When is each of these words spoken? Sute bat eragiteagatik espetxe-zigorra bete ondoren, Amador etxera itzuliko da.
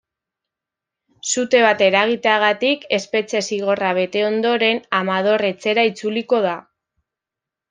Sute 1.33 1.59
bat 1.65 1.83
eragiteagatik 1.87 2.87
espetxe-zigorra 2.99 3.93
bete 3.99 4.25
ondoren, 4.31 4.83
Amador 5.01 5.47
etxera 5.53 5.87
itzuliko 5.95 6.43
da. 6.49 6.57